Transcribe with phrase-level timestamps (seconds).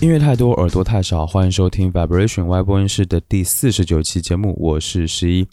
[0.00, 5.48] 音乐太多，耳朵太少，欢迎收听 Vibration 外播音室的第四十九期节目，我是十一。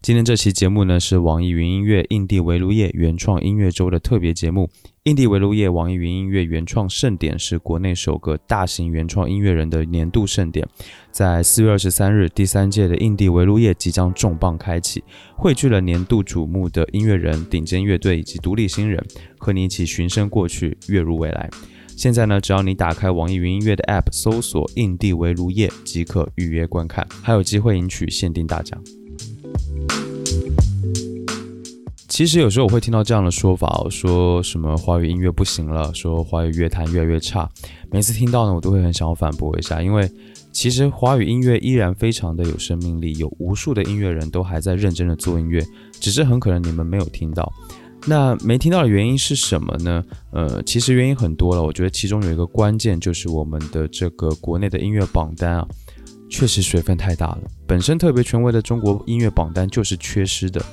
[0.00, 4.70] 今天这期节目呢是网易云音乐印地围炉夜原创音乐周的特别节目。
[5.02, 10.64] 印地围炉夜网易云音乐原创盛典是国内首个大型原创音乐人的年度盛典，
[11.10, 15.02] 在四月二十三日，第三届的印地围炉夜即将重磅开启，
[15.34, 19.04] 汇聚了年度瞩目的音乐人、顶尖乐队以及独立新人，
[19.38, 21.50] 和你一起寻声过去，跃入未来。
[21.98, 28.80] 现在呢，只要你打开网易云音乐的 App，搜索“印地围炉夜”即可预约观看，还有机会赢取限定大奖。
[32.06, 37.50] 其实有时候我会听到这样的说法，说什么华语音乐不行了，说华语乐坛越来越差。
[37.90, 40.08] 每次听到呢，我都会很想要反驳一下，因为
[40.52, 45.66] 其实华语音乐依然非常的有生命力，有无数的音乐人都还在认真的做音乐，
[45.98, 47.52] 只是很可能你们没有听到。
[48.08, 50.02] 那没听到的原因是什么呢？
[50.32, 51.62] 呃，其实原因很多了。
[51.62, 55.68] 我觉得其中有一个关键就是我们的这个国内的音乐榜单啊，
[56.30, 57.40] 确实水分太大了。
[57.66, 60.64] 本身特别权威的中国音乐榜单就是缺失的。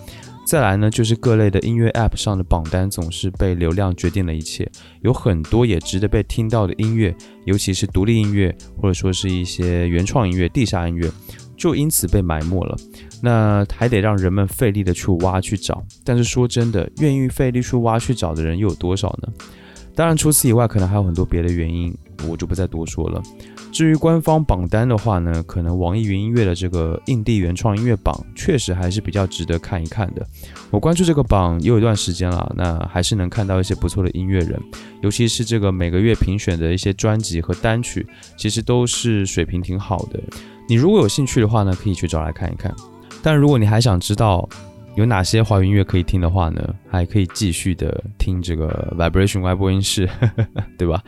[0.45, 4.69] 再来呢，就是各类的音乐 App 上的榜单总是被流量决定了一切，
[5.01, 7.13] 有很多也值得被听到的音乐，
[7.45, 11.11] 尤其是独立音乐或者说是一些原创音乐、地下音乐，
[11.57, 12.77] 就因此被埋没了。
[13.21, 19.33] 那还得让人们费力的去挖去找，但是说真的，愿意费力去挖去找的人又有多少呢？
[19.95, 21.97] 当然，除此以外，可能还有很多别的原因，
[22.27, 23.23] 我就不再多说了。
[23.75, 30.25] 至于官方榜单的话呢，可能网易云音乐的这个印地原创音乐榜确实还是比较值得看一看的。
[30.71, 34.57] 我关注这个榜也有一段时间了，那还是能看到一些不错的音乐人，
[35.01, 40.17] 尤其是这个每个月评选的一些专辑和单曲，其实都是水平挺好的。
[40.69, 42.73] 你如果有兴趣的话呢，可以去找来看一看。
[43.21, 44.47] 但如果你还想知道
[44.95, 50.09] 有哪些华语音乐可以听的话呢，还可以继续的听这个 Vibration 外播音室，
[50.79, 51.03] 对吧？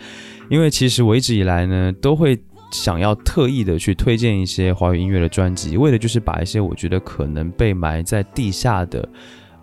[0.49, 2.37] 因为其实我一直以来呢，都会
[2.71, 9.07] 想要特意的去推荐一些华语音乐的专辑，为的就是把一些我觉得可能被埋在地下的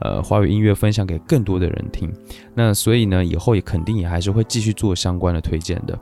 [0.00, 2.12] 呃华语音乐分享给更多的人听。
[2.54, 5.98] 那所以呢，以后也肯定也还是会继续做相关的推荐的。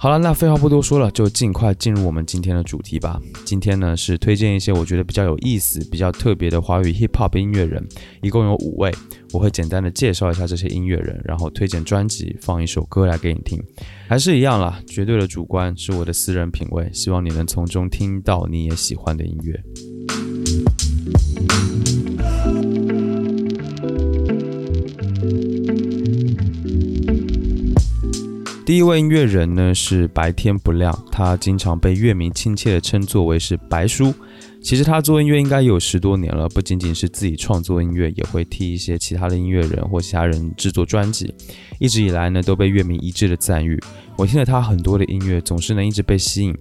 [0.00, 3.20] 好了，那废话不多说了，就尽快进入我们今天的主题吧。
[3.44, 7.84] 今天呢是推荐一些我觉得比较有意思、比较特别的华语 hip hop 音乐人，
[8.22, 8.92] 一共有五位。
[9.32, 13.60] 我会简单的介绍一下这些音乐人，然后推荐专辑，放一首歌来给你听。
[14.06, 19.60] 还是一样啦，绝对的主观是我的私人品味，希望你能从中听到你也喜欢的音乐。
[28.68, 34.12] 第一位音乐人呢是白天不亮，他经常被乐迷亲切的称作为是白叔。
[34.62, 41.34] 其实他做音乐应该有十多年了，不仅仅是自己创作音乐，也会替一些其他的音乐人或其他人制作专辑。
[41.78, 43.80] 一直以来呢都被乐迷一致的赞誉。
[44.18, 46.54] 我听了他很多的音乐，总是能一直被吸引。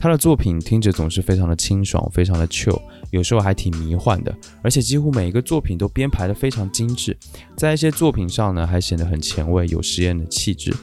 [0.00, 2.82] 他的作品听着总是非常的清爽，非常的 chill，
[3.12, 7.16] 有时候还挺迷幻的，而且几乎每一个作品都编排的非常精致，
[7.56, 10.74] 在一些作品上呢还显得很前卫，有实验的气质。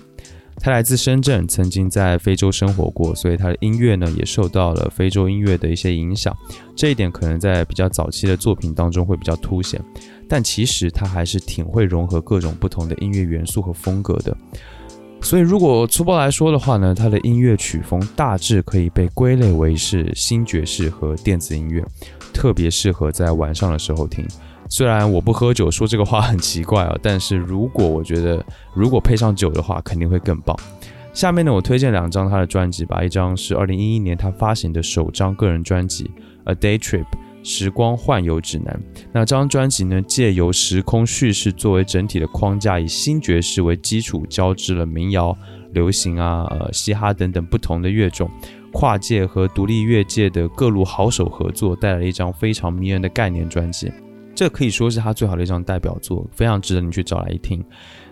[0.60, 6.36] 他来自深圳，曾经在非洲生活过，所以他的音乐呢也受到了非洲音乐的一些影响。
[6.76, 9.82] 这一点可能在比较早期的作品当中会比较凸显，
[10.28, 14.36] 但其实他还是挺会融合各种不同的音乐元素和风格的。
[15.22, 21.84] 所以如果粗暴来说的话呢，他的音乐曲风大致可以被归类为是新爵士和电子音乐，
[22.34, 24.26] 特别适合在晚上的时候听。
[24.71, 30.56] 虽然我不喝酒，说这个话很奇怪啊，但是如果我觉得如果配上酒的话，肯定会更棒。
[31.12, 36.06] 下面呢，我推荐两张他的专辑吧，一张是二零一一年他发行的首张个人专辑
[36.45, 37.04] 《A Day Trip》
[37.44, 38.80] 时光幻游指南。
[39.12, 45.36] 那张专辑呢，借由时空叙事作为整体的框架，以新爵士为基础，交织了民谣、
[45.74, 48.30] 流行啊、嘻哈等等不同的乐种，
[48.72, 53.92] 跨界和独立乐界的各路好手合作，带来了一张非常迷人的概念专辑。
[54.39, 57.62] 这可以说是他最好的一张代表作，非常值得你去找来听。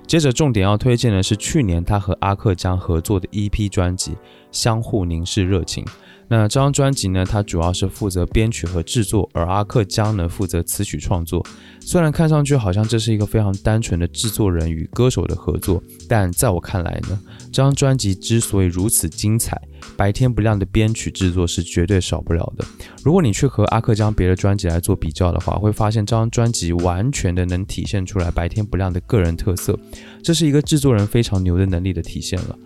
[0.05, 4.11] 接着重点要推荐的是去年他和阿克江合作的 EP 专辑
[4.51, 5.83] 《相互凝视热情》。
[6.29, 11.41] 那这张专辑呢，他主要是负责编曲和制作，而阿克江呢负责词曲创作。
[11.79, 19.57] 虽然看上去好像这是一个非常单纯的制作人与歌手的合作，但在我看来呢，这张专辑之所以如此精彩，
[19.95, 22.65] 白天不亮的编曲制作是绝对少不了的。
[23.01, 29.79] 如果你去和阿克江别的专辑来做比较的话，会发现这张专辑完全的能体现出来白天不亮的个人特色，
[30.21, 32.59] 这是一个制作人非常牛的能力的体现了。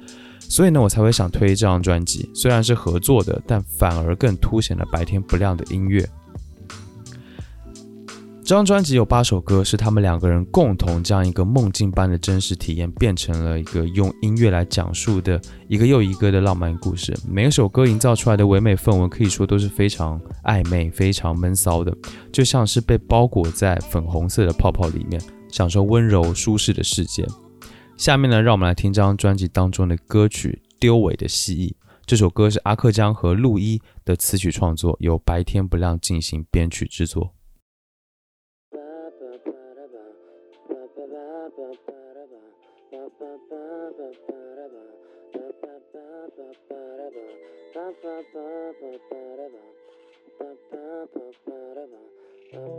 [0.51, 2.30] 所以呢，我才会想推这张专辑。
[2.36, 6.06] 虽然是合作的，但反而更凸显了白天不亮的音乐。
[8.44, 15.39] 这张专辑有八首歌，是他们两个人共同将一个梦境般的真实体验变成了一个用音乐来讲述的
[15.69, 17.18] 一个又一个的浪漫故事。
[17.25, 21.95] 每一首歌营造出来的唯美氛围可以说都是非常暧昧、非常闷骚的，
[22.30, 27.25] 就像是被包裹在粉红色的泡泡里面，享受温柔舒适的世界。
[28.01, 31.69] 下面呢，让我们来听这张专辑当中的歌曲《丢尾的蜥蜴》。
[32.03, 37.36] 这首歌是阿克江和陆一的词曲创作，由白天不亮进行编曲制作。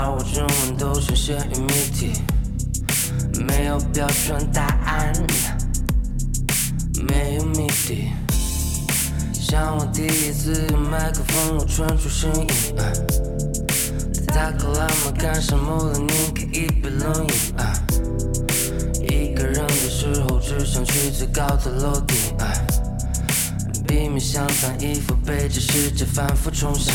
[0.00, 2.12] 而我整晚都深陷于谜题，
[3.44, 5.12] 没有标准答案，
[7.08, 8.10] 没有谜底。
[9.32, 12.46] 像我第一次用麦克风，我传出声音。
[14.14, 15.98] 在达喀尔，我干什么了？
[15.98, 17.34] 你可以别冷饮。
[19.02, 22.16] 一个人的时候，只想去最高的楼顶，
[23.84, 26.92] 避免像脏衣服被这世界反复冲洗。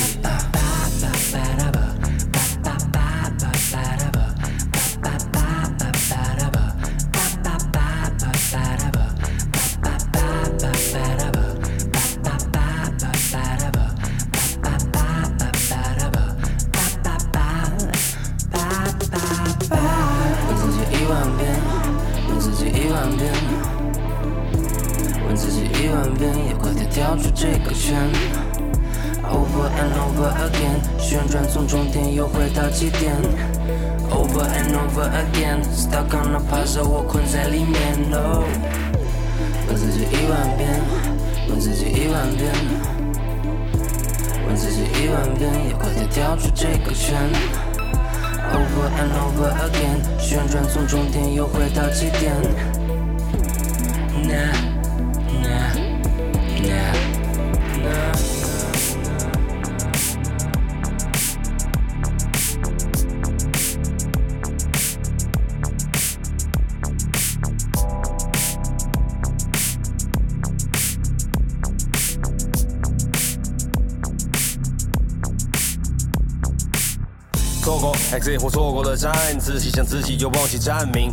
[78.50, 81.12] 过了站，仔细想自己又忘记站名。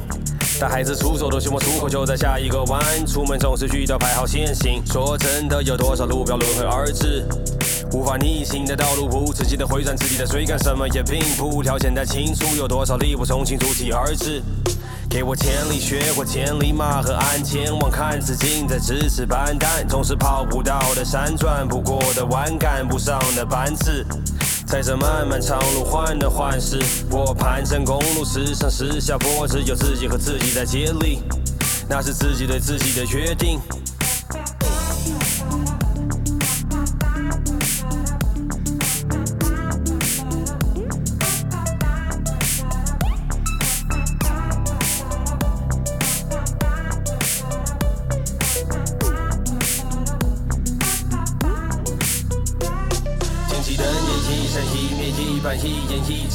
[0.60, 3.06] 带孩子出手都希望出口就在下一个弯。
[3.06, 4.82] 出门总是遇到排号限行。
[4.86, 7.24] 说真的，有多少路标轮回而至？
[7.92, 12.44] 无法逆行的道路，不自己的回转，自己的追赶，什么也并不条件太清楚。
[12.56, 14.42] 有多少力不从心突起而至？
[15.08, 24.06] 给我千里雪或千里马和鞍，前往看似近在咫尺般淡，总是跑不到的山，转不过的弯，赶不上的班次。
[24.70, 26.78] 在这漫漫长路患得患失，
[27.10, 31.18] 我盘山公路时上时下坡，只有自己和自己在接力，
[31.88, 33.58] 那是自己对自己的约定。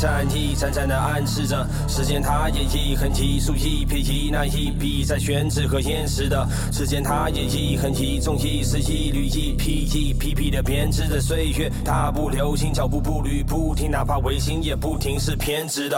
[0.06, 15.98] 战役惨惨地暗示着时间，它也一横一数一撇一捺一笔，在宣纸和现实的时间，它也一横一纵一丝一缕一批一批批的编织着岁月，它不留情，脚步步履不停，哪怕违心也不停，是偏执的。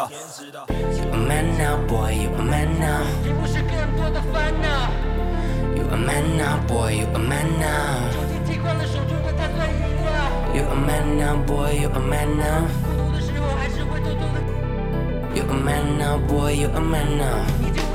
[0.70, 3.04] You a man now, boy, you a man now。
[3.26, 4.90] 是不是更多的烦恼
[5.76, 8.08] ？You a man now, boy, you a man now。
[8.14, 10.08] 重新替换了手中的碳酸饮料。
[10.56, 12.87] You a man now, boy, you a man now。
[15.68, 17.46] You a man now, boy, you a man now.
[17.60, 17.92] You a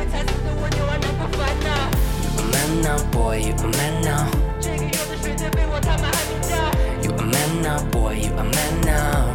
[2.53, 4.31] man now, boy, you a man now.
[7.03, 9.32] You a man now, boy, you a man now.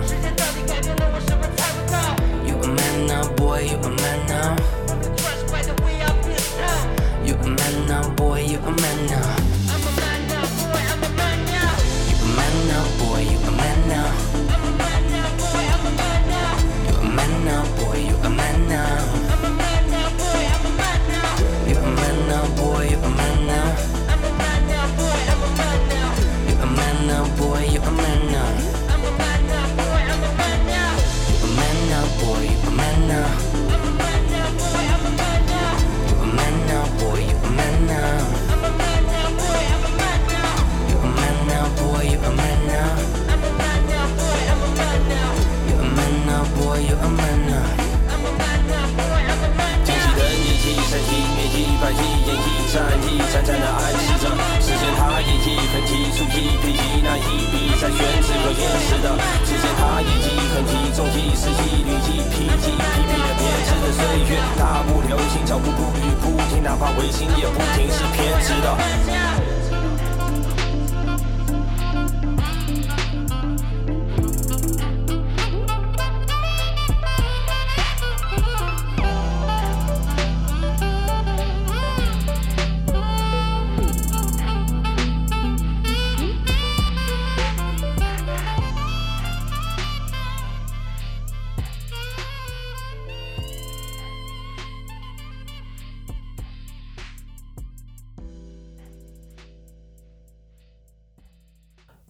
[52.77, 54.29] 战役，战战的暗示着
[54.61, 69.46] 时间它也一肯提出一笔一那一笔在宣纸和岩石的，时间它也一肯提中一是一缕一匹一匹匹的编织的岁月，大步流星脚步步履不停，哪怕违心也不停是偏执的。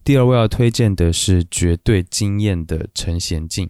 [0.07, 3.69] 第二位要推荐的是绝对惊艳的陈贤进。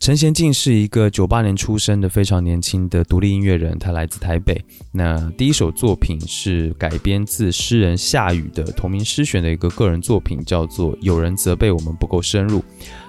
[0.00, 4.62] 陈贤进是一个九八年出生的非常年轻的独立音乐人，他来自台北。
[4.92, 12.58] 那第一首作品是改编自诗人夏雨的同名诗选的一个个人作品，叫做《有人责备我们不够深入》。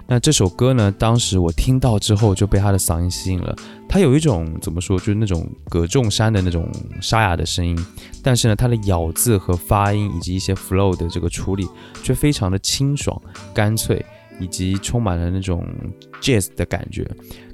[0.08, 0.90] 那这首歌呢？
[0.92, 3.54] 当时我听到之后就被他的嗓音吸引了。
[3.90, 7.76] 他有一种怎么说，就是那种葛仲山的那种沙哑的声音，
[8.22, 11.68] 但是呢，他的咬字和发音以及一些 flow 的这个处理
[12.04, 13.20] 却非常的清爽、
[13.52, 14.06] 干脆，
[14.40, 15.66] 以及充满了那种
[16.22, 17.10] jazz 的感觉。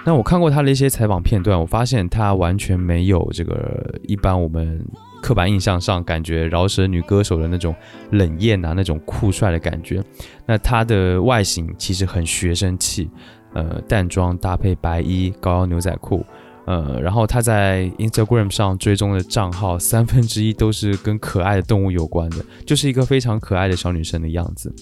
[0.06, 4.86] 那我看过他的一些采访片段，我发现他完全没有这个一般我们。
[5.24, 7.76] 刻板印象上，感觉饶舌女歌手的那种
[8.10, 10.04] 冷艳啊，那种酷帅的感觉。
[10.48, 13.08] 那她的外形其实很学生气，
[13.54, 16.26] 呃，淡妆搭配白衣、高腰牛仔裤，
[16.66, 24.74] 呃，然后她在 Instagram 上追踪的账号三分之一都是跟可爱的动物有关的，就是一个非常可爱的小女生的样子。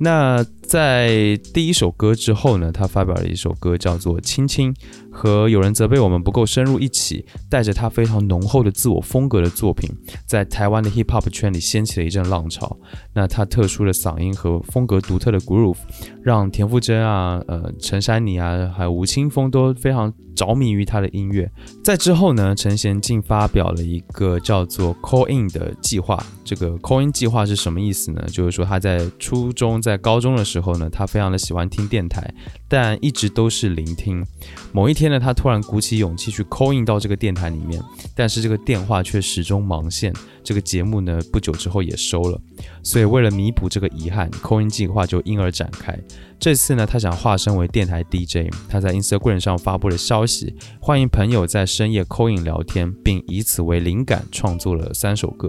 [0.00, 4.72] 那在第一首歌之后呢，他发表了一首歌叫做《亲亲》，
[5.10, 9.90] 和有人责备我们不够深入一起，带着他非常浓厚的自我风格的作品，
[10.26, 12.76] 在台湾的 hip hop 圈里掀起了一阵浪潮。
[13.14, 15.78] 那他特殊的嗓音和风格独特的 groove，
[16.22, 21.50] 让田馥甄啊、呃陈珊妮啊，还有吴青峰都非常着迷于他的音乐。
[21.82, 26.22] 在之后呢，陈贤进发表了一个叫做 Call In 的计划。
[26.44, 28.22] 这个 Call In 计划是什么意思呢？
[28.30, 32.30] 就是说他在初中、在在高中的时候呢，他非常的喜欢听电台，
[32.68, 34.22] 但一直都是聆听。
[34.70, 37.82] 某一天呢，他突然鼓起勇气去 Call In 到这个电台里面，
[38.14, 40.12] 但是这个电话却始终忙线。
[40.44, 42.38] 这个节目呢，不久之后也收了。
[42.82, 45.98] 所以为了弥补这个遗憾，Call In 计划就因而展开。
[46.38, 55.48] 这次呢，他想化身为电台 DJ，他在 Instagram 上发布了消息，欢迎朋友在深夜 Call In 聊天，并以此为灵感创作了三首歌。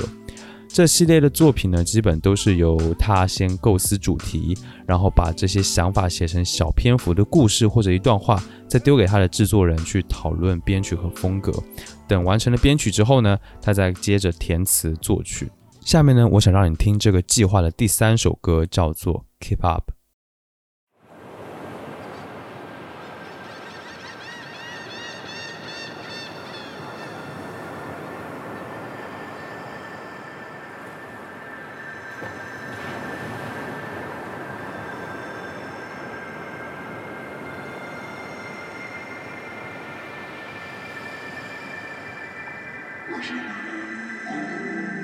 [0.72, 11.52] 这系列的作品呢，基本都是由他先构思主题，然后把这些想法写成小篇幅的故事或者一段话，再丢给他的制作人去讨论编曲和风格。
[12.08, 15.52] 等完成了编曲之后呢，他再接着填词作曲。
[15.82, 19.92] 下面呢，我想让你听这个计划的第三首歌，叫做《Keep Up》。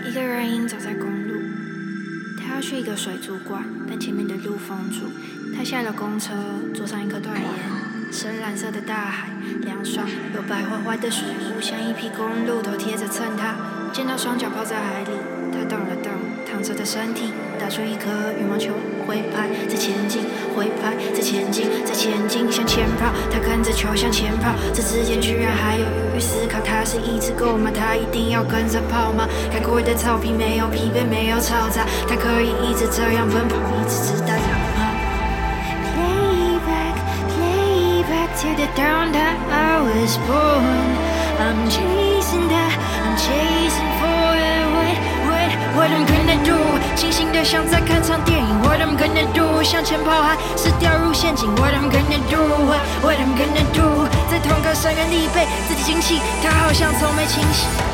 [0.08, 1.42] 一个人影走在公路，
[2.38, 5.12] 他要去一个水族馆，但前面的路封住。
[5.56, 6.34] 他下了公车，
[6.74, 7.50] 坐上一颗断岩，
[8.12, 9.30] 深蓝色的大海，
[9.62, 13.56] 凉爽有白花花的水雾，像一匹公路都贴着蹭他。
[13.94, 15.12] 见到双脚泡在海里，
[15.52, 16.12] 他动了动
[16.46, 17.32] 躺着的身体，
[17.66, 18.70] 打出一颗羽毛球，
[19.08, 20.22] 挥拍在前进，
[20.56, 23.12] 挥拍在前进，在前进向前跑。
[23.32, 26.60] 他看着球向前跑，这之间居然还有余裕思考。
[26.64, 27.72] 他是一只狗吗？
[27.74, 29.28] 他一定要跟着跑吗？
[29.52, 34.46] 开阔的草坪没有疲惫，没有嘈杂，他可以一直这样奔跑，一直直到逃
[34.78, 34.86] 跑。
[35.90, 36.96] Play back,
[37.34, 40.94] play back to the dawn that I was born.
[41.42, 43.85] I'm chasing that, I'm chasing
[45.76, 46.56] what, I'm gonna do？
[46.96, 48.62] 清醒的像在看场电影。
[48.64, 49.62] What I'm gonna do？
[49.62, 54.08] 向前跑还是掉入陷阱？What I'm gonna do？What, I'm gonna do？
[54.32, 57.85] 在同个深渊里被自己惊醒，他好像从没清醒。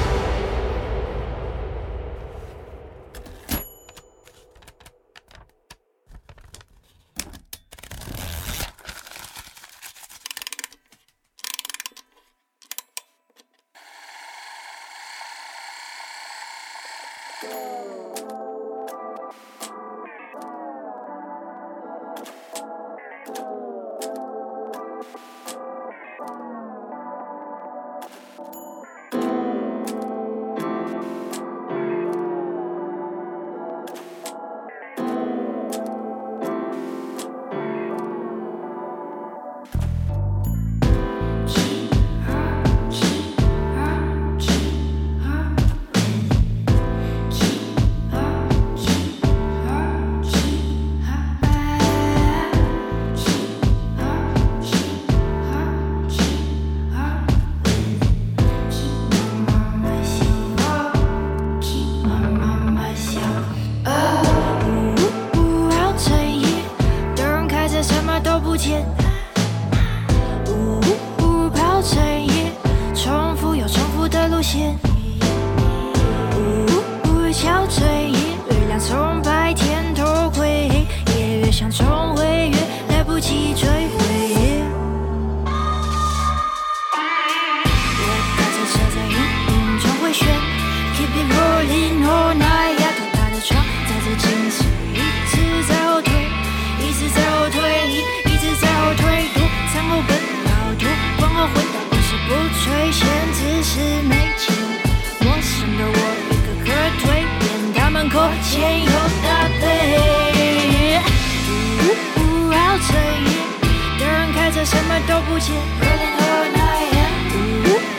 [115.49, 116.21] 么都不
[116.53, 116.93] 见。
[117.33, 117.35] 呜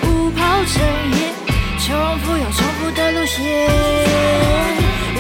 [0.06, 0.74] 呜，跑成
[1.16, 1.18] 夜，
[1.78, 1.88] 重
[2.20, 3.36] 复又重复的路线。
[5.16, 5.18] 呜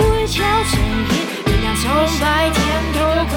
[0.00, 0.72] 呜，敲彻
[1.10, 1.14] 夜，
[1.46, 1.84] 月亮从
[2.20, 2.56] 白天
[2.94, 2.96] 偷
[3.30, 3.34] 窥，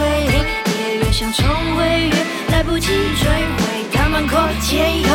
[0.73, 2.15] 夜越想重回越
[2.53, 3.59] 来不及追回，
[3.93, 4.67] 他们口前
[5.03, 5.06] 后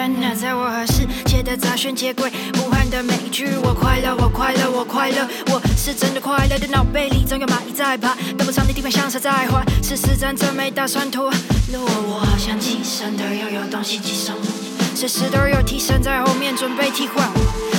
[0.00, 11.30] 那那，在我和世界的杂讯接轨，呼喊的每一句我快乐，我快乐，我快乐，我是真的快乐的脑背里总有蚂蚁在爬，登不上的地方像蛇在滑，是实战者没打算脱
[11.70, 14.34] 落，我好像寄生的又有东西寄生，
[14.94, 17.28] 随时都有替身在后面准备替换。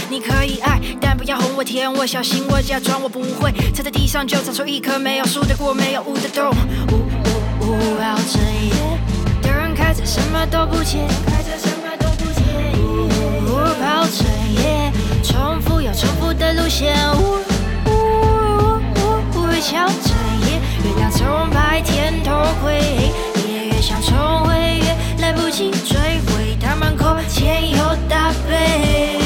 [0.08, 6.54] 你可以爱，但不要哄我甜我，小心我假装我不会，踩在地上就长出一颗没有树的果，没有雾的洞。
[6.92, 8.76] 呜呜呜，绕着夜，
[9.42, 11.71] 的人开着什么都不见，开着什么都不见。
[11.71, 11.71] 呜呜，
[14.12, 14.28] 整
[14.62, 14.92] 夜，
[15.24, 16.94] 重复又重复的路线。
[17.16, 17.38] 呜
[17.86, 17.90] 呜
[18.96, 20.14] 呜呜，越想整
[20.46, 22.76] 夜，月亮从白天偷窥，
[23.48, 25.98] 夜越想重回越来不及追
[26.28, 29.21] 回，他们口前后搭配。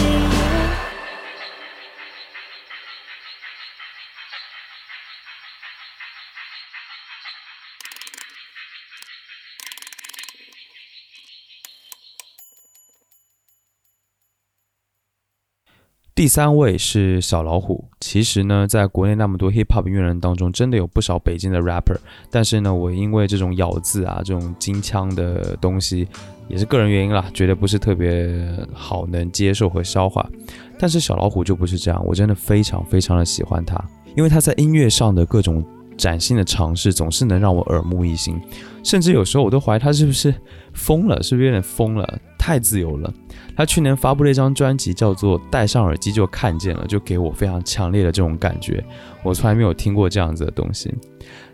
[16.16, 17.84] 第三位是小老虎。
[18.00, 21.98] 其实呢，在国内那么多 hip hop 音乐人当中，真的有不少北京的 rapper。
[22.32, 26.08] 但是呢，我因为这种咬字啊，这种京腔的东西，
[26.48, 28.34] 也是个人原因啦，觉得不是特别
[28.74, 30.26] 好能接受和消化。
[30.80, 33.78] 但是小老虎就不是这样，我真的非常非常的喜欢他，
[34.16, 35.62] 因为他在音乐上的各种
[35.98, 38.40] 崭新的尝试，总是能让我耳目一新。
[38.84, 40.34] 甚至有时候我都怀疑他是不是
[40.72, 42.20] 疯了，是不是有点疯了？
[42.46, 43.12] 太自由了。
[43.58, 48.86] 他去年发布了一张专辑，叫做《戴上耳机就看见了》，就给我非常强烈的这种感觉。
[49.24, 50.94] 我从来没有听过这样子的东西。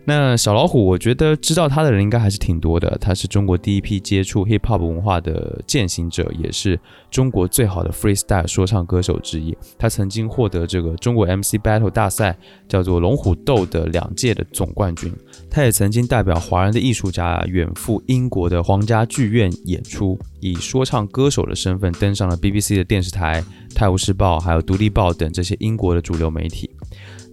[0.03, 2.97] 那小老虎，我觉得知道他的人应该还是挺多的。
[2.99, 6.77] 他是中国第一批接触 hip hop 文化的践行者，也是
[7.11, 9.55] 中国最好的 freestyle 说唱歌手之一。
[9.77, 12.35] 他曾经获得这个中国 MC Battle 大赛，
[12.67, 15.13] 叫做龙虎斗的两届的总冠军。
[15.51, 23.43] 他也曾经代表华人的艺术家远赴英国的皇家剧院演出，以说唱歌手的身份登上了 BBC 的电视台、
[23.75, 26.69] 《泰晤士报》还有《独立报》等这些英国的主流媒体。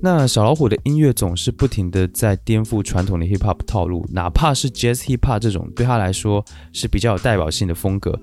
[0.00, 8.16] 那小老虎的音乐总是不停的在颠覆传统的 hip hop 套路，哪怕是 jazz hip hop 这种对他来说是比较有代表性的风格，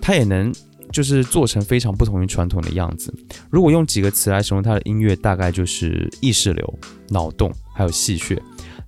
[0.00, 0.54] 他也能
[0.92, 3.12] 就是做成非常不同于传统的样子。
[3.50, 8.38] 如果用几个词来形容他的音乐，大概就是意识流、脑洞还有戏谑。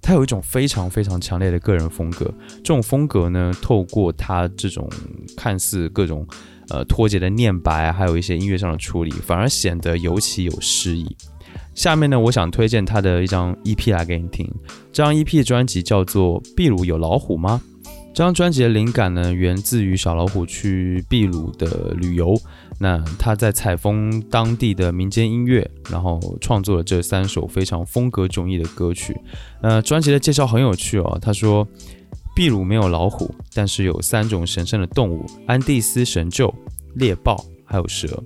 [0.00, 4.88] 他有一种非常非常强烈的个人风格，这种风格呢，透过他这种
[5.36, 6.24] 看似各种
[6.68, 11.16] 呃脱节的念白，还有一些音乐上的处理，反而显得尤其有诗意。
[11.78, 14.44] 下面呢，我想推荐他的一张 EP 来给你听。
[14.92, 17.62] 这张 EP 专辑叫做《秘鲁有老虎吗》。
[18.12, 22.36] 这张专辑的灵感呢，源自于小老虎去秘鲁的旅游。
[22.80, 29.16] 那他在采风当地的民间音乐，然后创作了这三首非常风格迥异的歌曲。
[29.62, 31.16] 呃，专辑的介绍很有趣哦。
[31.22, 31.64] 他说，
[32.36, 36.52] 秘鲁没有老虎，但是有三种神圣的动物：安第斯神鹫、
[36.96, 38.20] 猎豹还有蛇。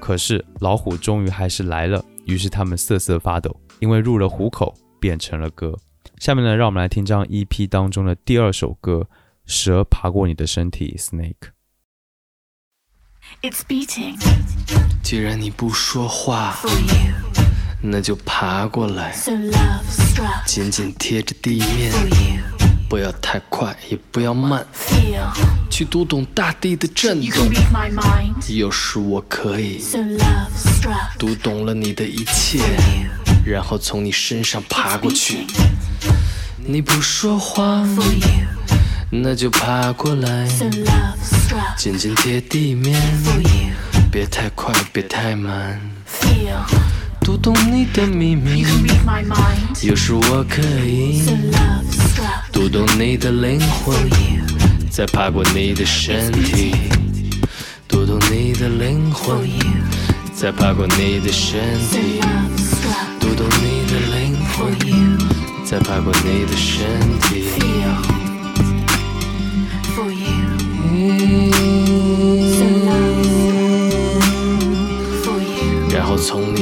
[0.00, 2.02] 可是老虎终于还是来了。
[2.28, 5.76] 于是他们瑟瑟发抖，因为入了虎口，变成了歌。
[6.18, 9.08] 下面呢，让我们来听这张 EP 当中的第二首歌
[9.46, 11.52] 《蛇爬过你的身体》（Snake）。
[13.40, 14.18] It's beating
[15.02, 17.14] 既然你不说话，for you,
[17.82, 22.57] 那就爬过来，so love 紧紧贴着地面，for you.
[22.88, 24.66] 不要太快，也不要慢，
[25.70, 27.46] 去读懂大地的震动。
[28.48, 29.84] 有时我可以
[31.18, 32.60] 读懂了你的一切，
[33.44, 35.46] 然后从你身上爬过去。
[36.56, 37.86] 你不说话，
[39.10, 40.48] 那就爬过来，
[41.76, 42.98] 紧紧贴地面，
[44.10, 45.78] 别太快，别太慢。
[46.06, 46.97] Feel.
[47.28, 48.64] 读懂你的秘密。
[49.82, 51.22] 有时我可以
[52.50, 53.94] 读懂你的灵魂，
[54.88, 56.74] 再爬过你的身体，
[57.86, 59.46] 读懂你的灵魂，
[60.32, 61.60] 再爬过你的身
[61.90, 62.18] 体，
[63.20, 64.74] 读懂你的灵魂，
[65.66, 66.86] 再爬过你的身
[67.20, 68.07] 体。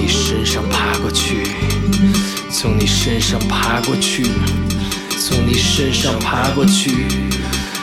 [0.06, 1.48] 你身上爬过去，
[2.48, 4.24] 从你身上爬过去，
[5.18, 7.08] 从你身上爬过去，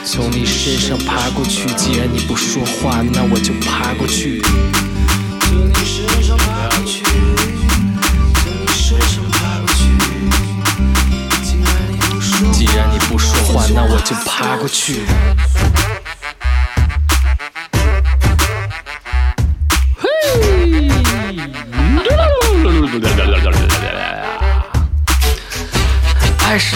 [0.05, 1.67] 从你身上爬过去。
[1.75, 4.41] 既然你不说话，那我就爬过去。
[5.41, 7.03] 从你身上爬过去，
[8.39, 9.83] 从你身上爬过去。
[12.53, 15.01] 既然你不说话，那我就爬过去。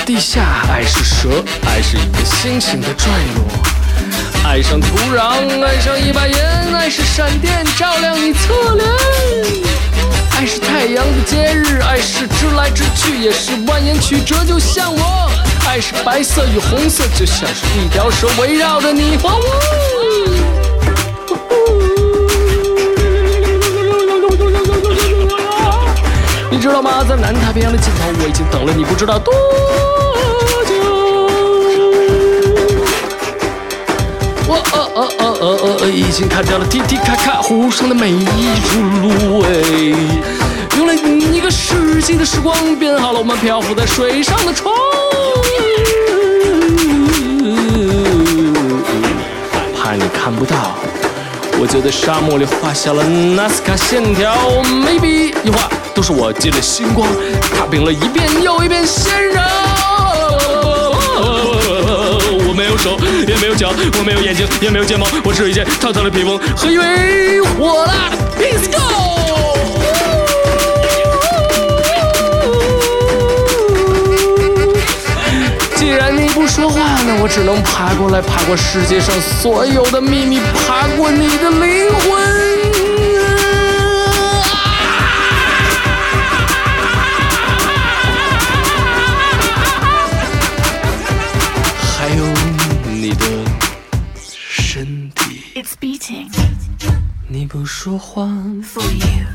[0.08, 0.42] 地下，
[0.72, 3.44] 爱是蛇，爱是一个星星的坠落。
[4.48, 8.88] 爱上土壤，爱上一把烟，爱是闪电照亮你侧脸。
[10.38, 15.30] 爱是太阳的节日，爱是直来直去，也是蜿蜒曲折，就像我。
[15.68, 19.44] 爱是白色与红色，就像是一条蛇围绕着你和我。
[26.50, 27.04] 你知道吗？
[27.04, 29.34] 在南太平洋的尽头，我已经等了你不知道多
[34.50, 39.94] 我呃呃呃呃呃呃，已经看掉了滴滴咔咔湖上的每一处芦苇，
[40.78, 44.74] 用了一个世纪的时光，编好了我们漂浮在水上的船。
[49.76, 50.76] 怕你看不到，
[51.60, 54.34] 我就在沙漠里画下了纳斯卡线条，
[54.86, 57.06] 每笔一画都是我借着星光
[57.54, 58.88] 踏平了一遍又一遍
[62.78, 68.78] 手，也没有脚，我没有眼睛，也没有睫毛，我只有一件烫烫的披风和一尾火辣的 Let's go！
[75.76, 82.37] 既然你不说话，那我只能爬过来，爬过世界上所有的秘密，爬过你的灵魂。
[97.88, 99.26] 说谎，For you.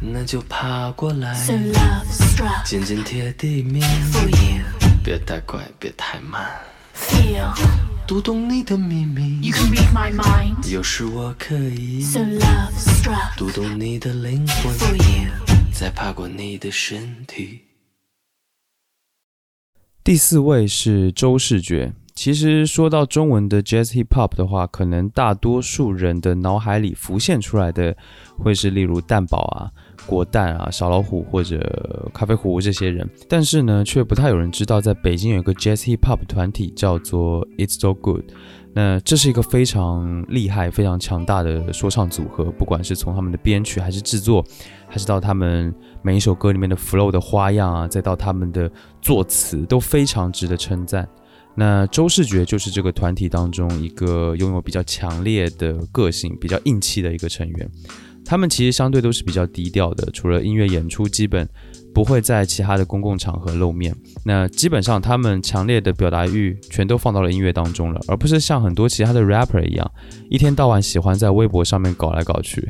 [0.00, 2.62] 那就爬过来，So love.
[2.62, 4.62] 紧紧贴地面，For you.
[5.02, 6.46] 别太快，别太慢
[6.94, 7.58] ，Feel.
[8.06, 9.56] 读懂你的秘密 You。
[9.56, 10.70] can read my mind.
[10.70, 13.34] 有时我可以 So love.
[13.38, 15.30] 读懂你的灵 For 魂，you.
[15.72, 17.62] 再爬过你的身体。
[20.04, 21.94] 第四位是周世觉。
[22.16, 27.94] 其实说到中文的 Jazz Hip Hop 的话，可能大多数人的脑海里浮现出来的
[28.38, 29.70] 会是例如蛋堡啊、
[30.06, 38.24] 果蛋啊、小老虎或者咖啡壶这些人，但是呢，却不太有人知道，在北京有一个 Jazz Hip Hop 团体叫做 It's So Good。
[38.72, 44.42] 那这是一个非常厉害、非常强大的说唱组合，不管是从他们的编曲还是制作，
[44.88, 48.70] 还是到他们每一首歌里面的 flow 的花样啊，再到他们的
[49.02, 51.06] 作词，都非常值得称赞。
[51.56, 57.70] 那周世觉就是这个团体当中一个拥有比较强烈的个性、比较硬气的一个成员。
[58.24, 61.48] 他们其实相对都是比较低调的，除了音乐演出，基本
[61.94, 63.94] 不会在其他的公共场合露面。
[64.24, 69.90] 那基本上他们强烈的表达欲全都放到了音乐当中了，而不是像很多其他的 rapper 一样，
[70.28, 72.68] 一天到晚喜欢在微博上面搞来搞去。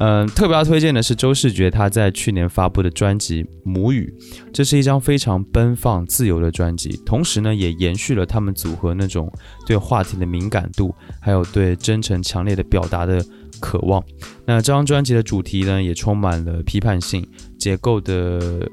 [0.00, 4.10] 嗯，特别要推荐的是周世觉他在去年发布的专辑《母语》，
[4.50, 9.30] 这是一张非常奔放、自由的专辑，同时呢，也延续了他们组合那种
[9.66, 13.22] 对话题的敏感度，还有对真诚、强烈的表达的
[13.60, 14.02] 渴望。
[14.46, 18.66] 那这张专辑的主题呢，也充满了批判性，结构的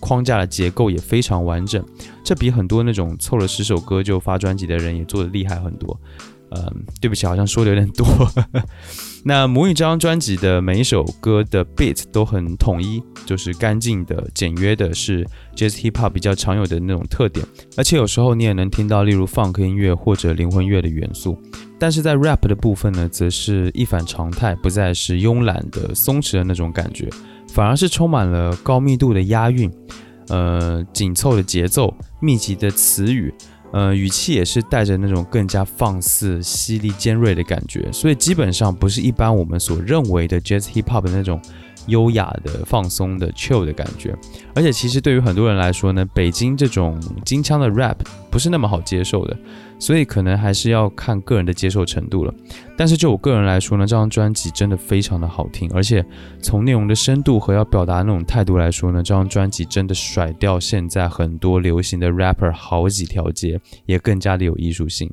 [0.00, 1.84] 框架的结构也非常完整，
[2.24, 6.00] 这比很多那种凑了十首歌就发专辑的人也做得厉害很多。
[6.52, 8.06] 嗯，对不起，好像说的有点多。
[9.22, 17.46] 那母语这张专辑的每一首歌的 beat 都很统一，就是干净的、简约的，是 jazz hip hop 比较常有的那种特点。
[17.76, 21.38] 而且有时候你也能听到，例如 funk 音乐或者灵魂乐的元素。
[21.78, 27.08] 但是在 rap 的部分呢，则是一反常态，不再是慵懒的、松弛的那种感觉，
[27.52, 29.70] 反而是充满了高密度的押韵，
[30.28, 33.32] 呃，紧凑的节奏、密集的词语。
[33.72, 41.40] 呃，语气也是带着那种更加放肆、犀利、尖锐的感觉，所以基本上不是一般我们所认为的 jazz hip hop 的那种
[41.86, 44.16] 优雅的、放松的、chill 的感觉。
[44.54, 47.96] 而且其实对于很多人来说呢，北京这种京腔的 rap
[48.30, 49.36] 不是那么好接受的，
[49.78, 52.34] 所以可能还是要看个人的接受程度了。
[52.76, 56.04] 但是就我个人来说呢，这张专辑真的非常的好听，而且
[56.40, 65.10] 从内容的深度和要表达那种态度来说呢，这张专辑真的甩掉现在很多流行的 rapper 好几条街，也更加的有艺术性。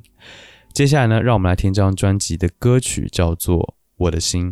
[0.74, 3.58] 接下来呢，让我们来听这张专辑的歌曲，叫做
[3.98, 4.52] 《我的心》。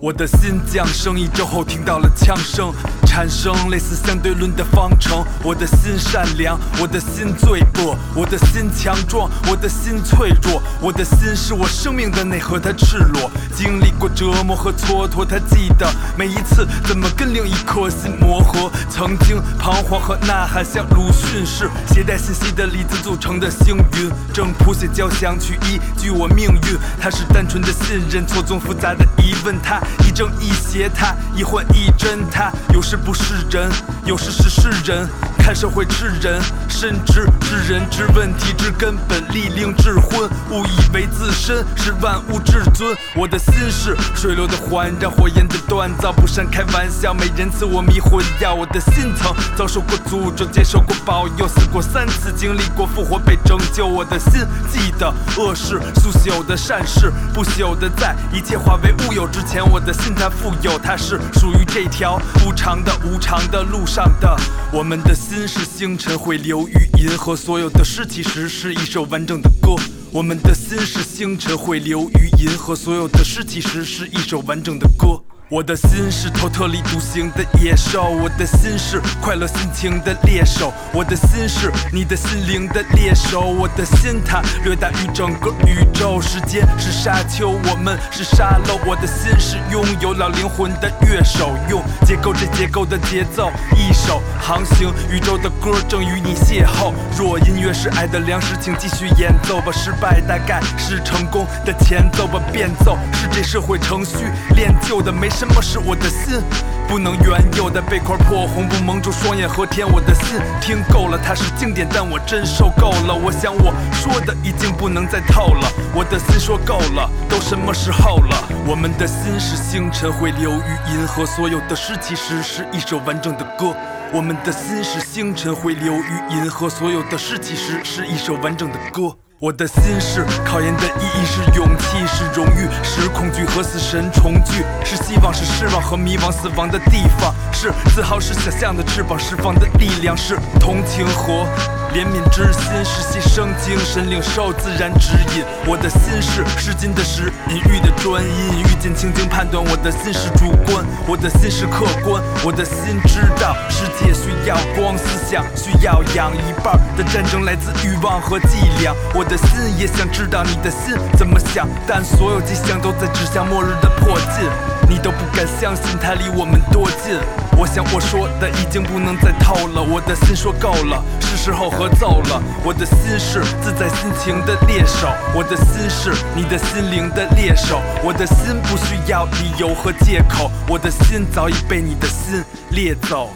[0.00, 2.72] 我的心降生一周后，听到了枪声，
[3.18, 5.26] 产生类似相对论的方程。
[5.42, 10.62] 我的心善良，我的心罪恶，我的心强壮，我的心脆弱。
[10.80, 15.24] 我的心是我生命的内核，它赤裸，经历过折磨和蹉跎。
[15.24, 26.78] 它记得每一次怎么跟另一颗心磨合，曾经彷徨和呐喊，像鲁迅式携带信息的粒子组成的星云，正谱写交响曲，依据我命运。
[27.00, 29.80] 它是单纯的信任，错综复杂的疑问，它。
[30.06, 33.70] 亦正亦邪，他亦幻亦真，他有时不是人，
[34.04, 35.08] 有时是世人。
[35.48, 42.94] 看社会吃人，深知知人知问题之根本，利令智昏，误以为自身是万物至尊。
[43.16, 48.52] 我的心是水流的环绕，火焰的锻造，不善开玩笑，没人赐我迷魂药。
[48.52, 53.86] 我的心曾遭受过诅咒，接受过保佑，死过三次，经历过复活被拯救。
[53.86, 59.66] 我的心记得恶事速朽的善事，不朽的在一切化为乌有之前。
[59.66, 64.36] 我的心它富有，它是属于这条无常的无常的路上的。
[64.70, 65.37] 我们的心。
[65.38, 69.76] 心是星辰会流于银河，所有的诗其实是一首完整的歌。
[70.10, 75.22] 我们的心是星辰会流于银河，所有的诗其实是一首完整的歌。
[75.50, 86.20] 我的心是头特立独行的野兽，我的心是快乐心情的猎手，我的心是你的心灵的猎手，我的心它略大于整个宇宙。
[86.20, 96.92] 时间是沙丘，我们是沙漏，我的心是拥有老灵魂的乐手，用结构这结构的节奏，一首航行宇宙的歌正与你邂逅。
[97.16, 105.26] 若音乐是爱的粮食，请继续演奏吧，失败大概是成功的前奏吧，变奏是这社会程序练就的没。
[105.38, 106.42] 什么是我的心？
[106.88, 109.88] 不能原有的被块破红布蒙住双眼和天。
[109.88, 113.14] 我的心听够了，它是经典，但我真受够了。
[113.14, 115.70] 我想我说的已经不能再透了。
[115.94, 118.48] 我的心说够了，都什么时候了？
[118.66, 123.72] 我们的心是星辰会流于银河，所有的诗其实是一首完整的歌。
[124.12, 129.14] 我们的心是星辰会流于银河，所有的诗其实是一首完整的歌。
[129.40, 141.46] 我的心是考验的意义，是勇气，是荣誉，是恐惧和死神重聚，是希望，是失望和迷惘，死亡的地方，是自豪，是想象的翅膀释放的力量，是同情和。
[141.92, 145.44] 怜悯之心是牺牲精神，领受自然指引。
[145.66, 149.62] 我的心是诗经的诗，隐喻的专一，遇见情境判断。
[149.62, 152.22] 我的心是主观，我的心是客观。
[152.44, 156.30] 我的心知道世界需要光，思想需要氧。
[156.36, 158.94] 一半的战争来自欲望和伎俩。
[159.14, 159.48] 我的心
[159.78, 164.77] 也想知道你的心怎么想，但所有迹象都在指向末日的迫近。
[164.88, 167.16] 你都不敢相信它离我们多近。
[167.56, 169.82] 我想我说的已经不能再透了。
[169.82, 171.68] 我的心说够了，是时候。
[171.78, 183.30] 合奏了，我的心是自在心情的猎手，我的心是你的心灵的猎手，我的心不需要理由和借口，我的心早已被你的心猎走。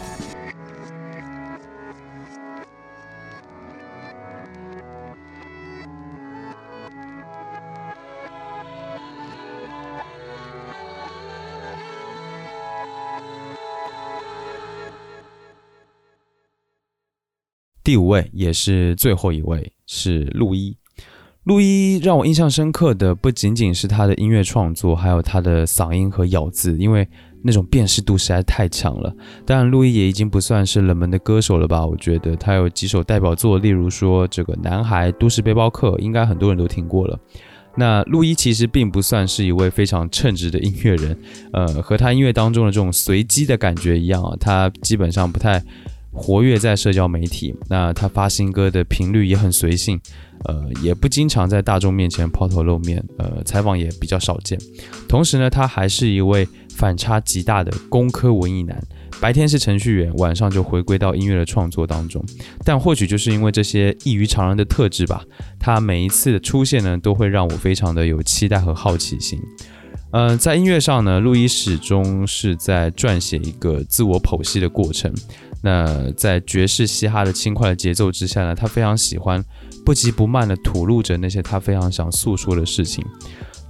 [17.83, 20.77] 第五位也是最后一位是陆一。
[21.43, 27.05] 陆一让我印象深刻的不仅仅是他的音乐创作，还有他的嗓音和咬字，因为
[27.43, 29.13] 那种辨识度实在太强了。
[29.45, 31.85] 当然，陆一也已经不算是冷门的歌手了吧？
[31.85, 37.19] 我觉得他有几首代表作，例如说这个《男孩》《都市背包客》，应该很多人都听过了。
[37.75, 41.19] 那陆一其实并不算是一位非常称职的音乐人，
[41.51, 45.61] 呃，和他音乐当中的这种随机的感觉一样啊，他基本上不太。
[46.13, 49.99] 活跃在社交媒体，那他发新歌的频率也很随性，
[50.45, 54.57] 呃，也不经常在大众面前抛头露面，呃，采访也比较少见。
[55.09, 58.79] 同时呢，他还是一位反差极大的工科文艺男，
[59.19, 62.23] 白天是程序员，晚上就回归到音乐的创作当中。
[62.63, 65.23] 但或许就是因为这些异于常人的特质吧，
[65.59, 69.39] 他每一次的出现呢，都会让我非常的有期待和好奇心。
[70.11, 75.11] 嗯，在音乐上呢，路易始终是在撰写一个自我剖析的过程。
[75.65, 79.41] 那在爵士嘻哈的轻快的节奏之下呢，他非常喜欢
[79.85, 83.01] 不急不慢的吐露着那些他非常想诉说的事情。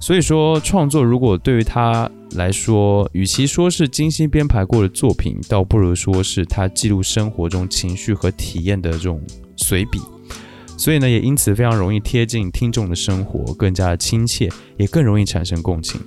[0.00, 9.20] 所以说，创作如果对于他来说，与其说是精心编排过的作品，倒不如说是他记录生活中情绪和体验的这种
[9.56, 10.00] 随笔。
[10.76, 16.00] 所以呢，也因此非常容易贴近听众的生活，更加的亲切，也更容易产生共情。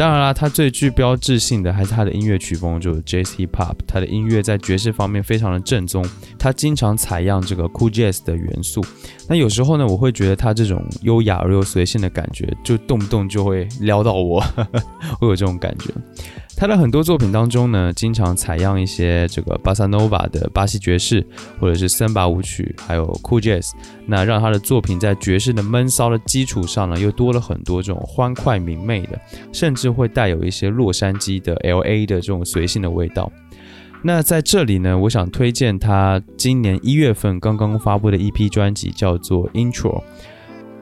[0.00, 3.74] 当然啦，他最具标志性的还是他的音乐曲风，就是 Jazz Hip Hop。
[3.86, 6.02] 他的音乐在爵士方面非常的正宗，
[6.38, 8.82] 他经常采样这个 Cool Jazz 的元素。
[9.28, 14.40] 那有时候呢，我会觉得他这种优雅而又随性的感觉，就动不动就会撩到我，
[15.20, 15.92] 会有这种感觉。
[16.56, 21.26] 他的很多作品当中呢，经常采样一些这个巴萨诺瓦的巴西爵士，
[21.58, 23.70] 或者是森巴舞曲，还有 Cool Jazz，
[24.06, 29.18] 那让他的作品在爵士的闷骚的基础上呢，又多了很多这种欢快明媚的，
[29.52, 32.04] 甚至会带有一些洛杉矶的 L.A.
[32.04, 33.32] 的这种随性的味道。
[34.02, 40.02] 那在这里呢，我想推荐他今年一月份刚刚发布的一批专辑，叫做 Intro。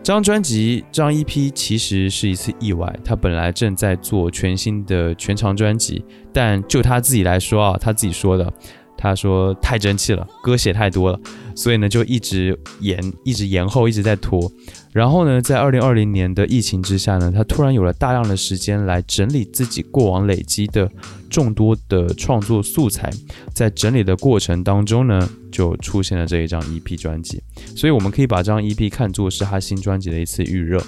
[0.03, 2.91] 这张专辑，张 EP 其实是一次意外。
[3.05, 8.51] 他本来正在做全新的全长专辑，但就他自己来说啊，他自己说的，
[8.99, 11.21] 他说太争气了，歌写太多了，
[11.55, 14.51] 所以呢就一直延，一直延后，一直在拖。
[14.93, 20.91] 然后呢，在二零二零年的疫情之下呢，他突然有了大量的时间来整理自己过往累积的
[21.31, 23.09] 众多的创作素材。
[23.55, 27.41] 在整理的过程当中呢，就出现了这一张 EP 专辑。
[27.77, 30.83] 所以我们可以把这张 EP 看作是他新专辑的一次预热。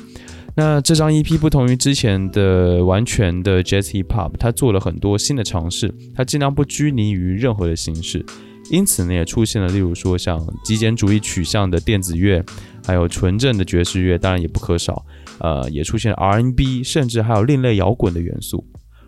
[0.62, 8.22] 那这张 EP 不同于之前的完全的 Jazz Hip Hop，他做了很多新的尝试，他尽量不拘泥于任何的形式。
[8.70, 12.44] 因此呢，也出现了例如说像极简主义取向的电子乐。
[12.84, 15.02] 还有纯正的爵士乐，当然也不可少。
[15.38, 18.62] 呃，也出现了 R&B，甚至还有另类摇滚的元素。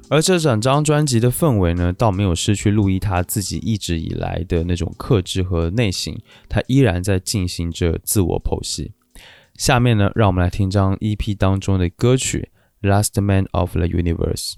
[0.08, 6.14] 而这整张专辑的氛围呢，倒没有失去路易他自己一直以来的那种克制和内省，
[6.48, 8.92] 他依然在进行着自我剖析。
[9.54, 12.50] 下面呢，让我们来听张 EP 当中的歌曲
[12.88, 14.52] 《Last Man of the Universe》。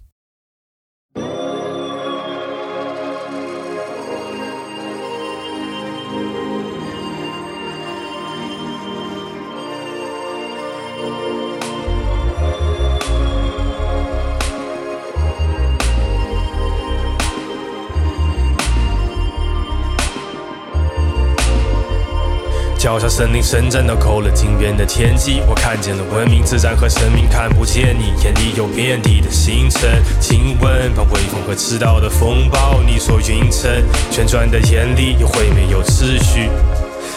[22.85, 30.03] 脚下森林伸展到扣了金边的天际，我看见了文明、自然和生命，看不见你眼里有遍地的星辰。
[30.21, 33.71] 亲吻，把微风和赤道的风暴，你说云层，
[34.11, 36.51] 旋转的眼里又会没有秩序。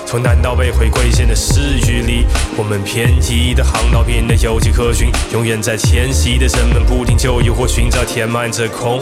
[0.08, 5.12] 从南到北回归线的视域里，我们偏激的航道变得有迹可循。
[5.34, 9.02] 永远在迁徙的人们不停就医或寻找填满这空。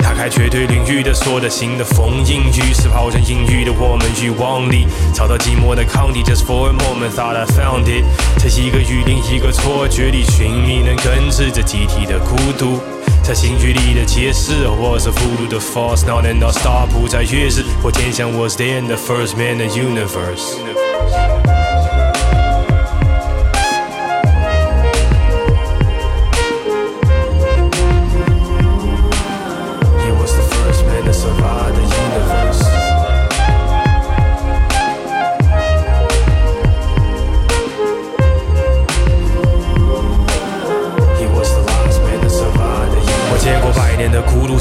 [0.00, 6.22] 打开绝对领域的锁的新的封印，于是抛向阴郁的我们欲望里，找到寂寞的抗体。
[6.22, 8.04] Just for a moment thought I found it，
[8.38, 12.95] 在一个与另一个错觉里寻觅，能根治这集体的孤独。
[13.26, 20.95] 在新距离的解释，我是俘虏的 force，now and now star 不再跃日，我天象 was there in the first man the universe。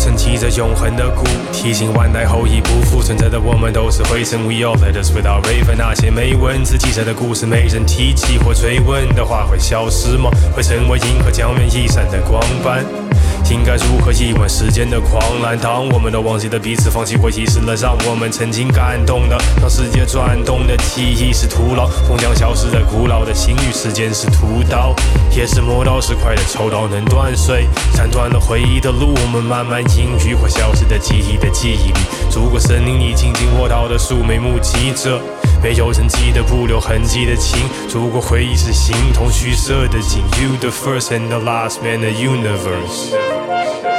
[0.05, 4.45] 撑起这永恒的鼓，提醒万代后裔不复存在的我们都是灰尘。
[4.45, 10.29] We all let us without raven，那些没文字记载的故事，没人提起或追问的话，会消失吗？
[10.55, 13.04] 会成为银河江面一闪的光斑？
[13.51, 15.57] 应该如何疑问时间的狂澜？
[15.57, 24.95] 当我们都忘记了彼此，放弃或遗失了让我们曾经感动的，让世界转动的记忆是徒劳，终将消失在古老的心与时间是屠刀，
[25.31, 31.99] 也是磨刀石块的抽刀能断水，斩断了回忆的路，我们慢慢隐喻或消失在记忆的记忆里。
[32.33, 35.21] 如果森林里紧紧握到的树没目击者。
[35.63, 37.59] 没有人记得不留痕迹的情，
[37.91, 43.34] 如果回忆是形同虚设的景，You the first and the last man in the universe。
[43.47, 43.94] Thank you.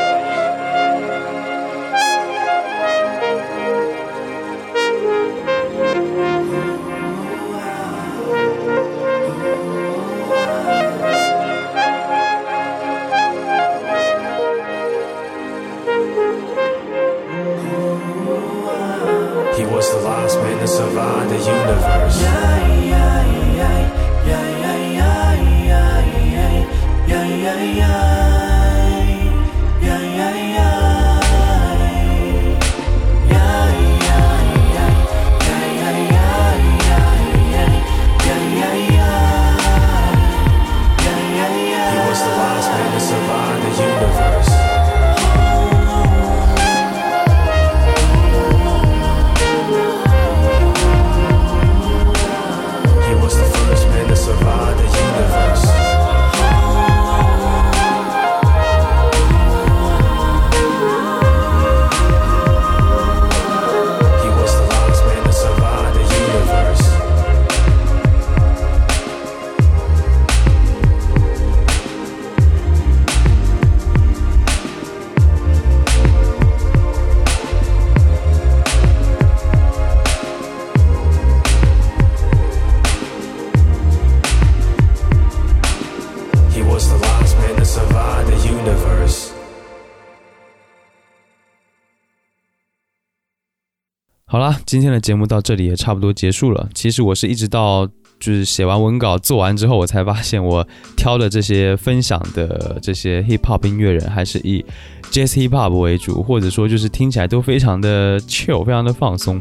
[94.66, 96.68] 今天的节目到这里也差不多结束了。
[96.74, 97.86] 其实我是一直到
[98.18, 104.64] 就是写完文稿做完之后，我才发现我挑的这些分享的这些 hip hop 音乐人还是以
[105.12, 109.40] jazz hip hop 为主，或者说就是听起来都非常的 chill，非常的放松。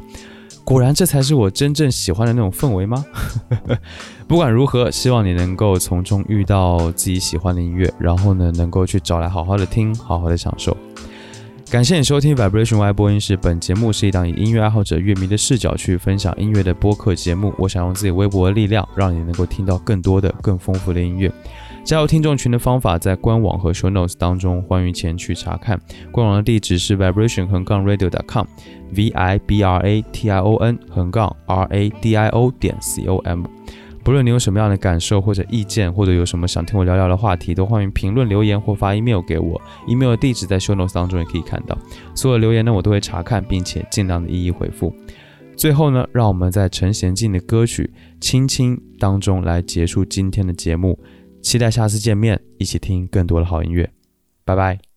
[0.64, 3.04] 果然，这才是我真正喜欢的那种氛围吗？
[4.28, 10.76] 不管如何，希望你能够从中遇到自己喜欢的音乐，然后呢，能够去找来好好的听，好好的享受。
[11.72, 13.36] 感谢你收听 Vibration Y 播音室。
[13.36, 17.54] 本节目是一档以音乐爱好者、乐迷的视角去分享音乐的播客节目。
[17.58, 21.30] 我想用自己微薄的力量，让你能够听到更多的、更丰富的音乐。
[21.84, 25.80] 加入听众群的方法在官网和 show notes 当中，欢迎前去查看。
[26.12, 32.16] 官网的地址是 vibration 横杠 radio.com，v i b r a t i o n 横杠 r a d
[32.16, 33.44] i o 点 c o m。
[34.06, 39.60] 不论你有什么样的感受或者意见，或者有什么想听我聊聊的话题，都欢迎评论留言或发 email 给我。
[39.88, 41.76] email 的地址在 show notes 当中也可以看到。
[42.14, 44.96] 所有留言呢，我都会查看，并且尽量的一一回复。
[45.58, 47.92] 最后呢，让我们在陈娴静的歌曲
[48.22, 51.00] 《亲亲》当中来结束今天的节目。
[51.42, 53.90] 期待下次见面，一起听更多的好音乐。
[54.44, 54.95] 拜拜。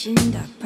[0.00, 0.57] 新的。